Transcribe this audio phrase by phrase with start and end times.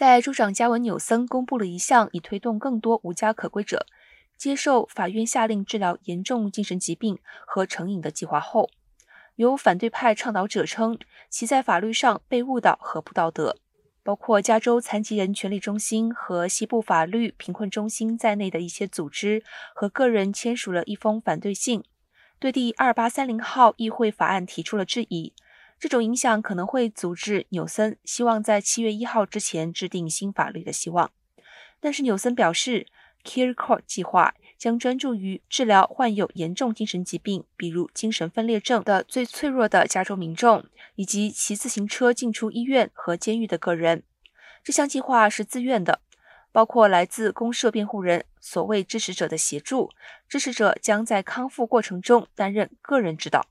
[0.00, 3.84] 在州长加文纽森公布了一项以推动更多无家可归者
[4.34, 8.70] 接受法院下令治疗严重精神疾病和成瘾的计划后，
[9.36, 13.58] 有反对派倡导者称其在法律上被误导和不道德。
[14.02, 19.44] 包括加州残疾人权利中心和西部法律贫困中心在内的一些组织
[19.74, 21.84] 和个人签署了一封反对信，
[22.38, 25.34] 对第二八三零号议会法案提出了质疑。
[25.80, 31.10] 这种影响可能会阻止纽森希望在七月一号之前制定新法律的希望。
[31.80, 32.86] 但是纽森表示
[33.24, 40.66] ，Care Court 计划将专注于治疗患有严重精神疾病，比如精神分裂症的最脆弱的加州民众，
[40.96, 44.02] 以及骑自行车进出医院和监狱的个人。
[44.62, 46.02] 这项计划是自愿的，
[46.52, 49.90] 包括来自公社辩护人所谓支持者的协助。
[50.28, 53.46] 支持者将在康复过程中担任个人指导。